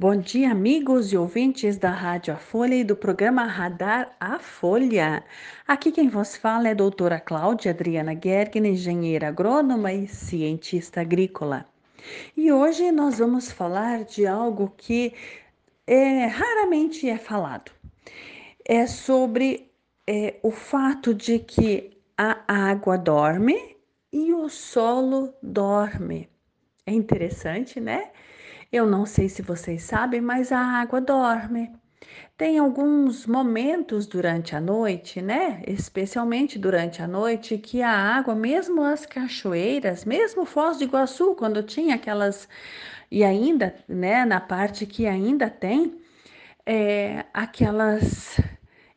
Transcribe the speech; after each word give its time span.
Bom 0.00 0.16
dia, 0.16 0.50
amigos 0.50 1.12
e 1.12 1.16
ouvintes 1.18 1.76
da 1.76 1.90
Rádio 1.90 2.32
A 2.32 2.38
Folha 2.38 2.74
e 2.74 2.82
do 2.82 2.96
programa 2.96 3.44
Radar 3.44 4.16
A 4.18 4.38
Folha. 4.38 5.22
Aqui 5.68 5.92
quem 5.92 6.08
vos 6.08 6.36
fala 6.36 6.68
é 6.68 6.70
a 6.70 6.74
doutora 6.74 7.20
Cláudia 7.20 7.70
Adriana 7.70 8.18
Gergen, 8.18 8.66
engenheira 8.66 9.28
agrônoma 9.28 9.92
e 9.92 10.08
cientista 10.08 11.02
agrícola. 11.02 11.66
E 12.34 12.50
hoje 12.50 12.90
nós 12.90 13.18
vamos 13.18 13.52
falar 13.52 14.04
de 14.04 14.26
algo 14.26 14.72
que 14.74 15.12
é, 15.86 16.24
raramente 16.24 17.06
é 17.06 17.18
falado. 17.18 17.70
É 18.64 18.86
sobre 18.86 19.70
é, 20.06 20.36
o 20.42 20.50
fato 20.50 21.12
de 21.12 21.38
que 21.40 21.98
a 22.16 22.38
água 22.48 22.96
dorme 22.96 23.76
e 24.10 24.32
o 24.32 24.48
solo 24.48 25.34
dorme. 25.42 26.26
É 26.86 26.90
interessante, 26.90 27.78
né? 27.78 28.10
Eu 28.72 28.86
não 28.86 29.04
sei 29.04 29.28
se 29.28 29.42
vocês 29.42 29.82
sabem, 29.82 30.20
mas 30.20 30.52
a 30.52 30.58
água 30.60 31.00
dorme. 31.00 31.72
Tem 32.36 32.58
alguns 32.58 33.26
momentos 33.26 34.06
durante 34.06 34.54
a 34.54 34.60
noite, 34.60 35.20
né? 35.20 35.62
Especialmente 35.66 36.58
durante 36.58 37.02
a 37.02 37.08
noite, 37.08 37.58
que 37.58 37.82
a 37.82 37.90
água, 37.90 38.34
mesmo 38.34 38.82
as 38.82 39.04
cachoeiras, 39.04 40.04
mesmo 40.04 40.44
Foz 40.44 40.78
do 40.78 40.84
Iguaçu, 40.84 41.34
quando 41.34 41.62
tinha 41.64 41.96
aquelas. 41.96 42.48
E 43.10 43.24
ainda, 43.24 43.74
né, 43.88 44.24
na 44.24 44.40
parte 44.40 44.86
que 44.86 45.06
ainda 45.06 45.50
tem, 45.50 46.00
é, 46.64 47.24
aquelas 47.34 48.40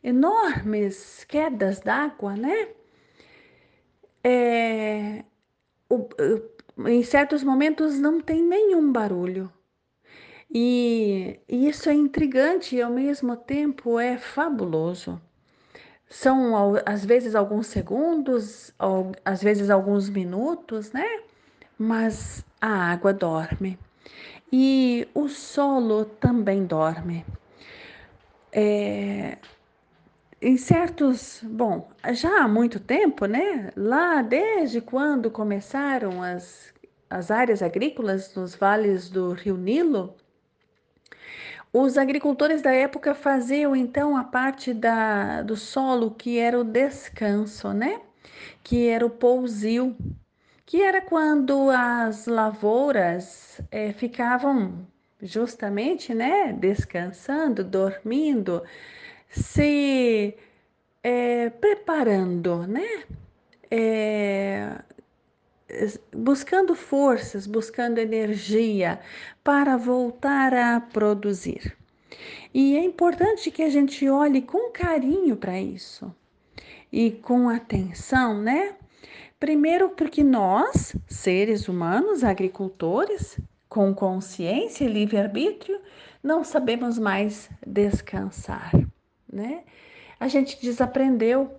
enormes 0.04 1.24
quedas 1.26 1.80
d'água, 1.80 2.36
né? 2.36 2.68
É, 4.24 5.24
o, 5.90 6.08
em 6.88 7.04
certos 7.04 7.44
momentos 7.44 8.00
não 8.00 8.22
tem 8.22 8.44
nenhum 8.44 8.92
barulho. 8.92 9.52
E, 10.54 11.40
isso 11.50 11.90
é 11.90 11.94
intrigante 11.94 12.76
e 12.76 12.82
ao 12.82 12.92
mesmo 12.92 13.36
tempo 13.36 14.00
é 14.00 14.18
fabuloso. 14.20 15.20
São 16.08 16.76
às 16.86 17.04
vezes 17.04 17.34
alguns 17.34 17.68
segundos, 17.68 18.72
às 19.26 19.42
vezes 19.42 19.72
alguns 19.72 20.10
minutos, 20.10 20.92
né? 20.92 21.22
Mas 21.78 22.46
a 22.62 22.92
água 22.92 23.12
dorme 23.12 23.80
e 24.52 25.08
o 25.16 25.28
solo 25.28 26.06
também 26.06 26.66
dorme. 26.66 27.26
É, 28.52 29.40
em 30.40 30.58
certos, 30.58 31.42
bom, 31.44 31.90
já 32.12 32.44
há 32.44 32.48
muito 32.48 32.80
tempo, 32.80 33.26
né? 33.26 33.72
Lá 33.76 34.22
desde 34.22 34.82
quando 34.82 35.32
começaram 35.32 36.22
as, 36.22 36.72
as 37.10 37.32
áreas 37.32 37.64
agrícolas 37.64 38.36
nos 38.36 38.54
vales 38.54 39.10
do 39.10 39.32
Rio 39.34 39.58
Nilo, 39.58 40.16
os 41.72 41.98
agricultores 41.98 42.62
da 42.62 42.72
época 42.72 43.16
faziam 43.16 43.76
então 43.76 44.16
a 44.16 44.24
parte 44.24 44.74
da, 44.74 45.42
do 45.42 45.58
solo 45.58 46.12
que 46.12 46.38
era 46.38 46.60
o 46.60 46.64
descanso, 46.64 47.74
né? 47.74 48.02
Que 48.64 48.88
era 48.88 49.06
o 49.06 49.10
pousio, 49.10 49.96
que 50.66 50.82
era 50.82 51.02
quando 51.02 51.70
as 51.72 52.28
lavouras 52.28 53.60
é, 53.72 53.92
ficavam 53.94 54.88
justamente, 55.22 56.14
né? 56.14 56.54
Descansando, 56.54 57.64
dormindo, 57.64 58.64
se 59.30 60.38
é, 61.04 61.50
preparando, 61.50 62.68
né? 62.68 63.04
É, 63.72 64.80
buscando 66.16 66.76
forças, 66.76 67.48
buscando 67.48 68.00
energia 68.00 69.00
para 69.44 69.78
voltar 69.78 70.54
a 70.54 70.80
produzir. 70.80 71.76
E 72.54 72.76
é 72.78 72.84
importante 72.84 73.50
que 73.50 73.64
a 73.64 73.70
gente 73.70 74.08
olhe 74.08 74.42
com 74.42 74.72
carinho 74.72 75.36
para 75.36 75.60
isso 75.60 76.14
e 76.92 77.12
com 77.12 77.50
atenção, 77.50 78.40
né? 78.40 78.76
Primeiro, 79.40 79.90
porque 79.90 80.24
nós, 80.24 80.96
seres 81.08 81.68
humanos, 81.68 82.24
agricultores, 82.24 83.40
com 83.68 83.94
consciência 83.94 84.86
e 84.86 84.88
livre-arbítrio, 84.88 85.82
não 86.22 86.44
sabemos 86.44 87.00
mais 87.00 87.50
descansar, 87.66 88.72
né? 89.28 89.64
A 90.20 90.28
gente 90.28 90.62
desaprendeu, 90.62 91.52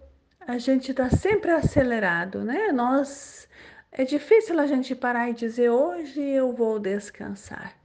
a 0.46 0.56
gente 0.58 0.92
está 0.92 1.10
sempre 1.10 1.50
acelerado, 1.50 2.44
né? 2.44 2.70
Nós 2.72 3.48
é 3.96 4.04
difícil 4.04 4.58
a 4.58 4.66
gente 4.66 4.92
parar 4.92 5.30
e 5.30 5.34
dizer 5.34 5.70
hoje 5.70 6.20
eu 6.20 6.52
vou 6.52 6.80
descansar. 6.80 7.76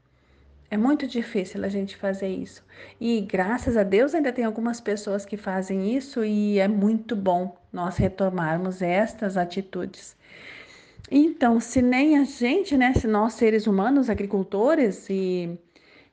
É 0.72 0.75
muito 0.75 1.08
difícil 1.08 1.64
a 1.64 1.68
gente 1.68 1.96
fazer 1.96 2.28
isso. 2.28 2.64
E 3.00 3.22
graças 3.22 3.78
a 3.78 3.84
Deus 3.84 4.16
ainda 4.16 4.34
tem 4.34 4.44
algumas 4.44 4.81
pessoas 4.81 5.24
que 5.24 5.38
fazem 5.38 5.96
isso 5.96 6.24
e 6.25 6.58
é 6.58 6.68
muito 6.68 7.16
bom 7.16 7.56
nós 7.72 7.97
retomarmos 7.97 8.81
estas 8.81 9.38
atitudes. 9.38 10.18
Então, 11.12 11.59
se 11.59 11.81
nem 11.81 12.18
a 12.18 12.24
gente, 12.24 12.76
né, 12.76 12.94
se 12.94 13.08
nós 13.08 13.34
seres 13.34 13.68
humanos, 13.68 14.09
agricultores 14.09 15.08
e 15.12 15.59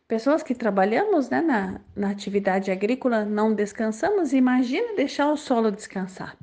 pessoas 0.06 0.42
que 0.42 0.54
trabalhamos 0.54 1.30
né, 1.30 1.40
na, 1.40 1.80
na 1.94 2.10
atividade 2.10 2.70
agrícola 2.70 3.24
não 3.24 3.54
descansamos, 3.54 4.34
imagina 4.34 4.94
deixar 4.94 5.32
o 5.32 5.36
solo 5.38 5.70
descansar. 5.70 6.36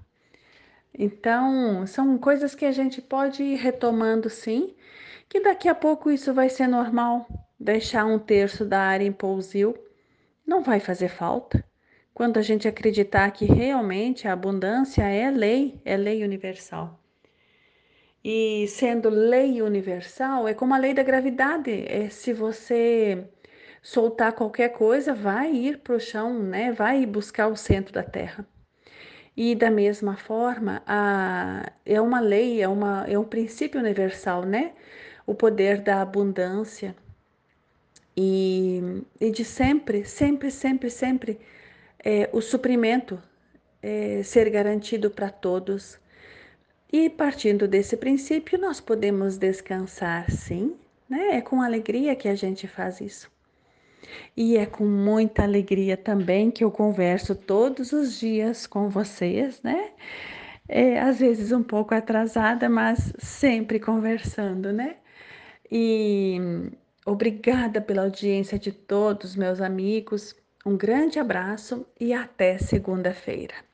Então, 0.98 1.88
são 1.88 2.18
coisas 2.18 2.54
que 2.54 2.66
a 2.66 2.72
gente 2.72 3.02
pode 3.02 3.42
ir 3.44 3.56
retomando 3.56 4.30
sim, 4.30 4.76
que 5.28 5.40
daqui 5.40 5.68
a 5.68 5.76
pouco 5.76 6.12
isso 6.12 6.34
vai 6.34 6.50
ser 6.50 6.68
normal. 6.68 7.28
Deixar 7.60 8.06
um 8.06 8.20
terço 8.20 8.64
da 8.66 8.80
área 8.80 9.06
em 9.06 9.12
pousio 9.12 9.76
não 10.46 10.62
vai 10.62 10.80
fazer 10.80 11.10
falta. 11.10 11.64
Quando 12.14 12.38
a 12.38 12.42
gente 12.42 12.68
acreditar 12.68 13.32
que 13.32 13.46
realmente 13.46 14.28
a 14.28 14.34
abundância 14.34 15.04
é 15.04 15.32
lei, 15.32 15.82
é 15.84 15.98
lei 15.98 16.24
universal. 16.24 17.00
E 18.24 18.68
sendo 18.68 19.10
lei 19.10 19.62
universal, 19.62 20.48
é 20.48 20.54
como 20.54 20.74
a 20.74 20.78
lei 20.78 20.94
da 20.94 21.04
gravidade. 21.04 21.72
É, 21.88 22.10
se 22.10 22.32
você 22.32 23.28
soltar 23.82 24.34
qualquer 24.34 24.70
coisa, 24.70 25.14
vai 25.14 25.52
ir 25.52 25.80
para 25.80 25.96
o 25.96 26.00
chão, 26.00 26.40
né? 26.40 26.72
vai 26.72 27.06
buscar 27.06 27.48
o 27.48 27.56
centro 27.56 27.94
da 27.94 28.04
Terra. 28.04 28.48
E 29.36 29.56
da 29.56 29.72
mesma 29.72 30.16
forma, 30.16 30.84
a, 30.86 31.72
é 31.86 32.00
uma 32.00 32.20
lei, 32.20 32.62
é, 32.62 32.68
uma, 32.68 33.06
é 33.08 33.18
um 33.18 33.24
princípio 33.24 33.80
universal, 33.80 34.44
né? 34.46 34.74
O 35.26 35.34
poder 35.34 35.82
da 35.82 36.02
abundância 36.02 36.96
e, 38.16 39.04
e 39.20 39.32
de 39.32 39.44
sempre, 39.44 40.06
sempre, 40.06 40.52
sempre, 40.52 40.90
sempre 40.90 41.40
é, 42.04 42.30
o 42.32 42.42
suprimento 42.42 43.22
é, 43.82 44.22
ser 44.24 44.50
garantido 44.50 45.10
para 45.10 45.30
todos. 45.30 46.00
E 46.92 47.10
partindo 47.10 47.68
desse 47.68 47.98
princípio, 47.98 48.60
nós 48.60 48.80
podemos 48.80 49.38
descansar, 49.38 50.30
sim, 50.32 50.76
né? 51.10 51.38
É 51.38 51.42
com 51.42 51.62
alegria 51.62 52.16
que 52.16 52.28
a 52.28 52.36
gente 52.36 52.68
faz 52.68 53.02
isso. 53.02 53.32
E 54.36 54.58
é 54.58 54.66
com 54.66 54.86
muita 54.86 55.44
alegria 55.44 55.98
também 55.98 56.52
que 56.52 56.64
eu 56.64 56.72
converso 56.72 57.36
todos 57.36 57.92
os 57.94 58.20
dias 58.20 58.68
com 58.68 58.90
vocês, 58.90 59.62
né? 59.62 59.92
É, 60.68 61.00
às 61.00 61.20
vezes 61.20 61.52
um 61.52 61.64
pouco 61.64 61.94
atrasada, 61.94 62.70
mas 62.70 63.14
sempre 63.20 63.80
conversando, 63.80 64.72
né? 64.72 64.98
E 65.72 66.38
obrigada 67.06 67.82
pela 67.82 68.04
audiência 68.04 68.58
de 68.60 68.72
todos 68.72 69.36
meus 69.36 69.62
amigos. 69.62 70.36
Um 70.66 70.78
grande 70.78 71.20
abraço 71.20 71.86
e 72.00 72.14
até 72.14 72.58
segunda-feira. 72.58 73.73